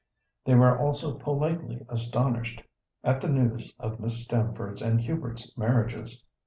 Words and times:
They 0.45 0.55
were 0.55 0.75
also 0.79 1.13
politely 1.19 1.85
astonished 1.87 2.63
at 3.03 3.21
the 3.21 3.29
news 3.29 3.71
of 3.77 3.99
Miss 3.99 4.23
Stamford's 4.23 4.81
and 4.81 4.99
Hubert's 4.99 5.55
marriages. 5.55 6.23